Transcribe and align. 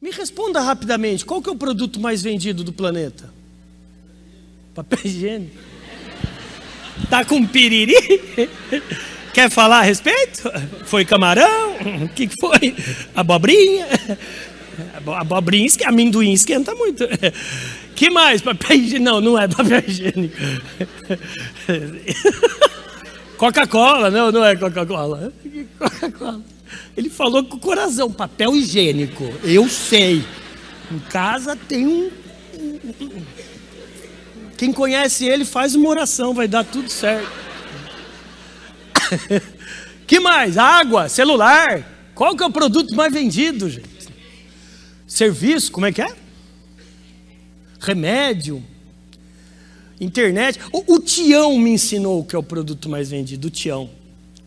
Me 0.00 0.10
responda 0.10 0.60
rapidamente, 0.60 1.24
qual 1.24 1.42
que 1.42 1.48
é 1.48 1.52
o 1.52 1.56
produto 1.56 1.98
mais 1.98 2.22
vendido 2.22 2.62
do 2.62 2.72
planeta? 2.72 3.32
Papel 4.74 5.00
higiênico. 5.04 5.56
Tá 7.10 7.24
com 7.24 7.44
piriri? 7.44 7.94
Quer 9.34 9.50
falar 9.50 9.80
a 9.80 9.82
respeito? 9.82 10.50
Foi 10.84 11.04
camarão? 11.04 11.76
O 12.04 12.08
que 12.08 12.28
foi? 12.40 12.76
Abobrinha? 13.14 13.86
Abobrinha, 15.04 15.68
amendoim 15.86 16.32
esquenta 16.32 16.74
muito. 16.76 17.04
Que 17.96 18.10
mais? 18.10 18.40
Papel 18.40 18.76
higiênico? 18.76 19.04
Não, 19.04 19.20
não 19.20 19.36
é 19.36 19.48
papel 19.48 19.82
higiênico. 19.84 20.36
Coca-Cola, 23.36 24.10
não, 24.10 24.30
não 24.30 24.44
é 24.44 24.54
Coca-Cola. 24.54 25.32
Coca-Cola. 25.76 26.40
Ele 26.96 27.10
falou 27.10 27.44
com 27.44 27.56
o 27.56 27.60
coração, 27.60 28.12
papel 28.12 28.54
higiênico. 28.54 29.24
Eu 29.42 29.68
sei. 29.68 30.24
Em 30.90 30.98
casa 30.98 31.56
tem 31.56 31.86
um. 31.86 32.10
Quem 34.56 34.72
conhece 34.72 35.24
ele 35.24 35.44
faz 35.44 35.74
uma 35.74 35.88
oração, 35.88 36.34
vai 36.34 36.48
dar 36.48 36.64
tudo 36.64 36.88
certo. 36.88 37.30
que 40.06 40.18
mais? 40.18 40.58
Água, 40.58 41.08
celular. 41.08 41.86
Qual 42.14 42.36
que 42.36 42.42
é 42.42 42.46
o 42.46 42.50
produto 42.50 42.94
mais 42.96 43.12
vendido, 43.12 43.70
gente? 43.70 43.88
Serviço, 45.06 45.70
como 45.70 45.86
é 45.86 45.92
que 45.92 46.02
é? 46.02 46.14
Remédio. 47.78 48.62
Internet. 50.00 50.58
O, 50.72 50.94
o 50.94 51.00
Tião 51.00 51.56
me 51.58 51.70
ensinou 51.70 52.20
o 52.20 52.24
que 52.24 52.34
é 52.34 52.38
o 52.38 52.42
produto 52.42 52.88
mais 52.88 53.10
vendido. 53.10 53.48
O 53.48 53.50
Tião. 53.50 53.88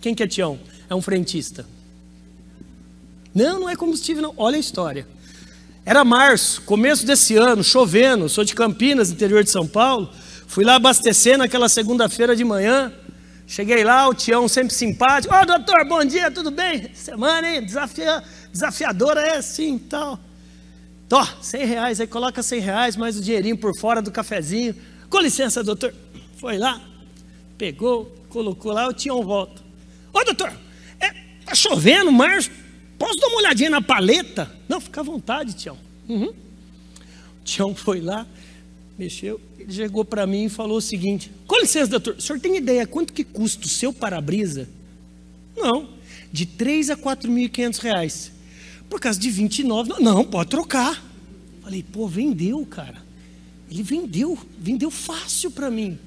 Quem 0.01 0.13
que 0.13 0.23
é 0.23 0.27
Tião? 0.27 0.59
É 0.89 0.95
um 0.95 1.01
frentista. 1.01 1.65
Não, 3.33 3.61
não 3.61 3.69
é 3.69 3.75
combustível, 3.75 4.21
não. 4.21 4.33
Olha 4.37 4.57
a 4.57 4.59
história. 4.59 5.07
Era 5.85 6.03
março, 6.03 6.61
começo 6.61 7.05
desse 7.05 7.35
ano, 7.35 7.63
chovendo. 7.63 8.29
Sou 8.29 8.43
de 8.43 8.53
Campinas, 8.53 9.09
interior 9.09 9.43
de 9.43 9.49
São 9.49 9.67
Paulo. 9.67 10.09
Fui 10.47 10.63
lá 10.63 10.75
abastecer 10.75 11.37
naquela 11.37 11.69
segunda-feira 11.69 12.35
de 12.35 12.43
manhã. 12.43 12.93
Cheguei 13.47 13.83
lá, 13.83 14.07
o 14.07 14.13
Tião 14.13 14.47
sempre 14.47 14.73
simpático. 14.73 15.33
Ô, 15.33 15.39
oh, 15.41 15.45
doutor, 15.45 15.85
bom 15.85 16.03
dia, 16.05 16.29
tudo 16.29 16.51
bem? 16.51 16.89
Semana, 16.93 17.49
hein? 17.49 17.65
Desafia, 17.65 18.23
desafiadora 18.51 19.21
é 19.21 19.39
e 19.39 19.79
tal. 19.79 20.19
Tó, 21.09 21.27
100 21.41 21.65
reais, 21.65 21.99
aí 21.99 22.07
coloca 22.07 22.41
100 22.41 22.59
reais, 22.61 22.95
mais 22.95 23.17
o 23.17 23.21
dinheirinho 23.21 23.57
por 23.57 23.77
fora 23.77 24.01
do 24.01 24.11
cafezinho. 24.11 24.75
Com 25.09 25.19
licença, 25.19 25.63
doutor. 25.63 25.93
Foi 26.37 26.57
lá, 26.57 26.81
pegou, 27.57 28.05
colocou 28.29 28.71
lá, 28.71 28.87
o 28.87 28.93
Tião 28.93 29.21
volta. 29.23 29.61
Ô, 30.13 30.23
doutor, 30.23 30.53
é, 30.99 31.09
tá 31.45 31.53
chovendo, 31.53 32.11
março, 32.11 32.49
Posso 33.01 33.19
dar 33.19 33.29
uma 33.29 33.37
olhadinha 33.37 33.71
na 33.71 33.81
paleta? 33.81 34.55
Não, 34.69 34.79
fica 34.79 35.01
à 35.01 35.03
vontade, 35.03 35.55
Tião. 35.55 35.75
Uhum. 36.07 36.27
O 36.27 37.43
Tião 37.43 37.73
foi 37.73 37.99
lá, 37.99 38.27
mexeu, 38.95 39.41
ele 39.57 39.73
chegou 39.73 40.05
para 40.05 40.27
mim 40.27 40.45
e 40.45 40.49
falou 40.49 40.77
o 40.77 40.81
seguinte: 40.81 41.31
Com 41.47 41.59
licença, 41.59 41.87
doutor, 41.87 42.13
o 42.13 42.21
senhor 42.21 42.39
tem 42.39 42.55
ideia 42.57 42.85
quanto 42.85 43.11
que 43.11 43.23
custa 43.23 43.65
o 43.65 43.69
seu 43.69 43.91
para-brisa? 43.91 44.69
Não, 45.57 45.89
de 46.31 46.45
3 46.45 46.91
a 46.91 46.95
4.500 46.95 47.77
reais. 47.79 48.31
Por 48.87 48.99
causa 48.99 49.19
de 49.19 49.31
29, 49.31 49.89
não, 49.89 49.99
não, 49.99 50.23
pode 50.23 50.51
trocar. 50.51 51.03
Falei, 51.63 51.81
pô, 51.81 52.07
vendeu, 52.07 52.63
cara. 52.67 53.01
Ele 53.71 53.81
vendeu, 53.81 54.37
vendeu 54.59 54.91
fácil 54.91 55.49
para 55.49 55.71
mim. 55.71 55.97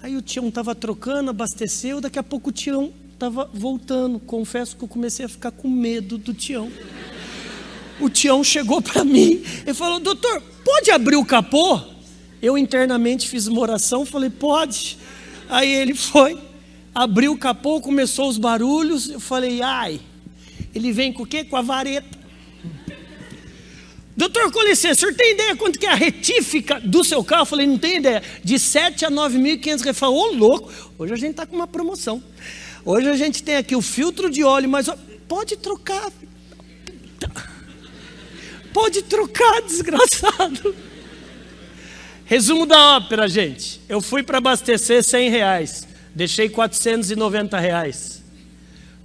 Aí 0.00 0.16
o 0.16 0.22
Tião 0.22 0.46
estava 0.46 0.72
trocando, 0.72 1.30
abasteceu, 1.30 2.00
daqui 2.00 2.18
a 2.18 2.22
pouco 2.22 2.50
o 2.50 2.52
Tião 2.52 2.92
estava 3.20 3.50
voltando. 3.52 4.18
Confesso 4.18 4.74
que 4.74 4.82
eu 4.82 4.88
comecei 4.88 5.26
a 5.26 5.28
ficar 5.28 5.50
com 5.50 5.68
medo 5.68 6.16
do 6.16 6.32
Tião. 6.32 6.72
O 8.00 8.08
Tião 8.08 8.42
chegou 8.42 8.80
para 8.80 9.04
mim 9.04 9.42
e 9.66 9.74
falou: 9.74 10.00
Doutor, 10.00 10.42
pode 10.64 10.90
abrir 10.90 11.16
o 11.16 11.24
capô? 11.24 11.78
Eu 12.40 12.56
internamente 12.56 13.28
fiz 13.28 13.46
uma 13.46 13.60
oração, 13.60 14.06
falei: 14.06 14.30
Pode. 14.30 14.96
Aí 15.50 15.70
ele 15.70 15.94
foi, 15.94 16.38
abriu 16.94 17.32
o 17.32 17.38
capô, 17.38 17.78
começou 17.82 18.26
os 18.26 18.38
barulhos. 18.38 19.10
Eu 19.10 19.20
falei: 19.20 19.60
Ai, 19.60 20.00
ele 20.74 20.90
vem 20.90 21.12
com 21.12 21.24
o 21.24 21.26
quê? 21.26 21.44
Com 21.44 21.56
a 21.56 21.62
vareta. 21.62 22.18
Doutor, 24.16 24.50
com 24.52 24.62
licença, 24.62 24.92
o 24.92 25.00
senhor 25.00 25.14
tem 25.14 25.32
ideia 25.32 25.56
quanto 25.56 25.78
que 25.78 25.86
é 25.86 25.90
a 25.90 25.94
retífica 25.94 26.78
do 26.80 27.02
seu 27.02 27.24
carro? 27.24 27.42
Eu 27.42 27.46
falei, 27.46 27.66
não 27.66 27.78
tem 27.78 27.96
ideia. 27.96 28.22
De 28.44 28.58
7 28.58 29.06
a 29.06 29.10
9.500 29.10 29.64
reais. 29.64 29.82
Ele 29.82 29.94
falou, 29.94 30.16
ô 30.16 30.34
louco, 30.34 30.70
hoje 30.98 31.14
a 31.14 31.16
gente 31.16 31.30
está 31.30 31.46
com 31.46 31.56
uma 31.56 31.66
promoção. 31.66 32.22
Hoje 32.84 33.08
a 33.08 33.16
gente 33.16 33.42
tem 33.42 33.56
aqui 33.56 33.76
o 33.76 33.82
filtro 33.82 34.30
de 34.30 34.42
óleo, 34.42 34.68
mas 34.68 34.88
pode 35.28 35.56
trocar. 35.56 36.10
Pode 38.72 39.02
trocar, 39.02 39.62
desgraçado. 39.62 40.74
Resumo 42.24 42.64
da 42.64 42.96
ópera, 42.96 43.28
gente. 43.28 43.80
Eu 43.88 44.00
fui 44.00 44.22
para 44.22 44.38
abastecer 44.38 45.02
100 45.02 45.30
reais. 45.30 45.88
Deixei 46.14 46.48
490 46.48 47.58
reais. 47.58 48.22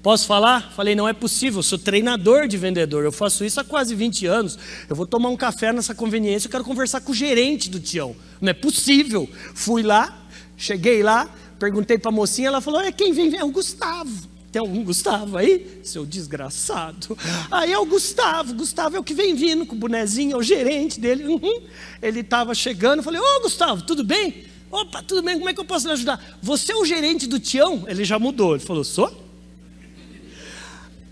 Posso 0.06 0.28
falar? 0.28 0.72
Falei, 0.76 0.94
não 0.94 1.08
é 1.08 1.14
possível, 1.14 1.58
eu 1.58 1.64
sou 1.64 1.80
treinador 1.80 2.48
de 2.48 2.58
vendedor, 2.58 3.04
eu 3.04 3.12
faço 3.12 3.44
isso 3.44 3.60
há 3.60 3.64
quase 3.64 3.96
20 3.96 4.28
anos. 4.28 4.60
Eu 4.88 4.96
vou 4.96 5.08
tomar 5.08 5.30
um 5.30 5.36
café 5.36 5.74
nessa 5.74 5.96
conveniência, 5.96 6.46
eu 6.46 6.52
quero 6.52 6.64
conversar 6.64 7.02
com 7.02 7.12
o 7.12 7.16
gerente 7.16 7.72
do 7.72 7.80
Tião. 7.80 8.16
Não 8.40 8.52
é 8.52 8.54
possível. 8.54 9.28
Fui 9.56 9.82
lá, 9.82 10.16
cheguei 10.56 11.02
lá, 11.02 11.28
Perguntei 11.60 11.98
para 11.98 12.10
a 12.10 12.12
mocinha, 12.12 12.48
ela 12.48 12.62
falou: 12.62 12.82
é 12.82 12.92
quem 12.92 13.14
vem? 13.14 13.36
É 13.36 13.44
o 13.44 13.52
Gustavo. 13.52 14.36
Tem 14.52 14.60
algum 14.62 14.86
Gustavo 14.86 15.38
aí? 15.38 15.82
Seu 15.84 16.06
desgraçado. 16.06 17.18
Aí 17.52 17.74
é 17.74 17.78
o 17.78 17.86
Gustavo. 17.86 18.54
Gustavo 18.54 18.96
é 18.96 19.00
o 19.00 19.04
que 19.04 19.14
vem 19.14 19.36
vindo 19.36 19.66
com 19.66 19.76
o 19.76 19.78
bonezinho, 19.78 20.34
é 20.34 20.38
o 20.38 20.42
gerente 20.42 20.98
dele. 20.98 21.26
Uhum. 21.26 21.62
Ele 22.02 22.22
estava 22.22 22.56
chegando. 22.56 23.04
Falei: 23.04 23.20
Ô 23.20 23.42
Gustavo, 23.42 23.82
tudo 23.82 24.04
bem? 24.04 24.46
Opa, 24.72 25.02
tudo 25.02 25.22
bem, 25.22 25.38
como 25.38 25.50
é 25.50 25.54
que 25.54 25.60
eu 25.60 25.66
posso 25.66 25.88
lhe 25.88 25.94
ajudar? 25.94 26.24
Você 26.42 26.72
é 26.72 26.76
o 26.76 26.86
gerente 26.86 27.28
do 27.28 27.40
Tião? 27.40 27.84
Ele 27.88 28.06
já 28.06 28.18
mudou. 28.18 28.56
Ele 28.56 28.64
falou: 28.64 28.84
Sou? 28.84 29.26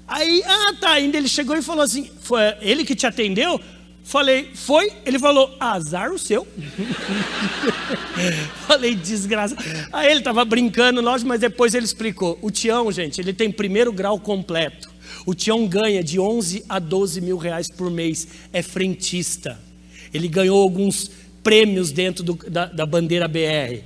Aí, 0.08 0.44
ah, 0.46 0.74
tá. 0.80 0.92
Ainda 0.92 1.18
ele 1.18 1.28
chegou 1.28 1.58
e 1.58 1.62
falou 1.62 1.84
assim: 1.84 2.10
Foi 2.22 2.42
ele 2.62 2.86
que 2.86 2.96
te 2.96 3.06
atendeu? 3.06 3.60
Falei, 4.04 4.52
foi? 4.54 4.92
Ele 5.06 5.18
falou, 5.18 5.56
azar 5.60 6.12
o 6.12 6.20
seu. 6.20 6.46
Falei, 8.68 8.96
desgraça. 8.96 9.56
Aí 9.92 10.12
ele 10.12 10.20
estava 10.20 10.44
brincando, 10.44 11.02
lógico, 11.02 11.30
mas 11.30 11.40
depois 11.40 11.74
ele 11.74 11.86
explicou. 11.86 12.38
O 12.42 12.52
Tião, 12.52 12.92
gente, 12.92 13.22
ele 13.22 13.34
tem 13.34 13.50
primeiro 13.50 13.94
grau 13.94 14.20
completo. 14.20 14.92
O 15.26 15.34
Tião 15.34 15.66
ganha 15.66 16.04
de 16.04 16.20
11 16.20 16.66
a 16.68 16.80
12 16.80 17.22
mil 17.22 17.38
reais 17.38 17.70
por 17.70 17.90
mês. 17.90 18.28
É 18.52 18.62
frentista. 18.62 19.58
Ele 20.14 20.28
ganhou 20.28 20.62
alguns 20.62 21.10
prêmios 21.42 21.92
dentro 21.92 22.24
do, 22.24 22.34
da, 22.50 22.66
da 22.66 22.86
bandeira 22.86 23.28
BR. 23.28 23.84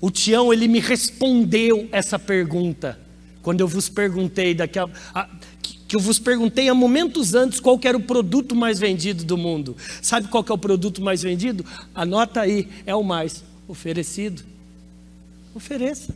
O 0.00 0.10
Tião, 0.10 0.52
ele 0.52 0.66
me 0.66 0.80
respondeu 0.80 1.88
essa 1.92 2.18
pergunta. 2.18 2.98
Quando 3.42 3.60
eu 3.60 3.68
vos 3.68 3.88
perguntei 3.88 4.54
daqui 4.54 4.78
a, 4.78 4.88
a 5.14 5.28
que 5.92 5.96
eu 5.96 6.00
vos 6.00 6.18
perguntei 6.18 6.70
há 6.70 6.74
momentos 6.74 7.34
antes 7.34 7.60
qual 7.60 7.78
era 7.84 7.98
o 7.98 8.02
produto 8.02 8.56
mais 8.56 8.80
vendido 8.80 9.24
do 9.24 9.36
mundo. 9.36 9.76
Sabe 10.00 10.26
qual 10.26 10.42
é 10.48 10.50
o 10.50 10.56
produto 10.56 11.02
mais 11.02 11.22
vendido? 11.22 11.66
Anota 11.94 12.40
aí, 12.40 12.66
é 12.86 12.94
o 12.94 13.02
mais 13.02 13.44
oferecido. 13.68 14.42
Ofereça. 15.54 16.14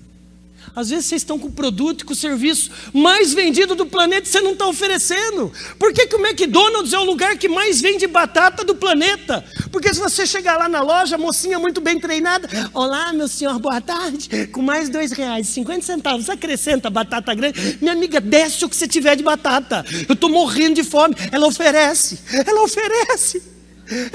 Às 0.74 0.90
vezes 0.90 1.06
vocês 1.06 1.22
estão 1.22 1.38
com 1.38 1.48
o 1.48 1.52
produto 1.52 2.02
e 2.02 2.04
com 2.04 2.12
o 2.12 2.16
serviço 2.16 2.70
mais 2.92 3.32
vendido 3.32 3.74
do 3.74 3.86
planeta 3.86 4.28
e 4.28 4.30
você 4.30 4.40
não 4.40 4.52
está 4.52 4.66
oferecendo. 4.66 5.52
Por 5.78 5.92
que, 5.92 6.06
que 6.06 6.16
o 6.16 6.26
McDonald's 6.26 6.92
é 6.92 6.98
o 6.98 7.04
lugar 7.04 7.36
que 7.38 7.48
mais 7.48 7.80
vende 7.80 8.06
batata 8.06 8.64
do 8.64 8.74
planeta? 8.74 9.44
Porque 9.70 9.92
se 9.92 10.00
você 10.00 10.26
chegar 10.26 10.58
lá 10.58 10.68
na 10.68 10.82
loja, 10.82 11.16
mocinha 11.16 11.58
muito 11.58 11.80
bem 11.80 11.98
treinada, 11.98 12.48
olá 12.74 13.12
meu 13.12 13.28
senhor, 13.28 13.58
boa 13.58 13.80
tarde, 13.80 14.46
com 14.48 14.62
mais 14.62 14.88
dois 14.88 15.12
reais, 15.12 15.46
50 15.48 15.82
centavos, 15.82 16.28
acrescenta 16.28 16.90
batata 16.90 17.34
grande. 17.34 17.78
Minha 17.80 17.92
amiga, 17.92 18.20
desce 18.20 18.64
o 18.64 18.68
que 18.68 18.76
você 18.76 18.88
tiver 18.88 19.16
de 19.16 19.22
batata. 19.22 19.84
Eu 20.08 20.14
estou 20.14 20.28
morrendo 20.28 20.74
de 20.74 20.84
fome. 20.84 21.14
Ela 21.30 21.46
oferece, 21.46 22.18
ela 22.46 22.62
oferece, 22.62 23.42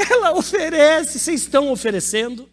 ela 0.09 0.38
oferece. 0.38 1.19
Vocês 1.19 1.41
estão 1.41 1.71
oferecendo? 1.71 2.50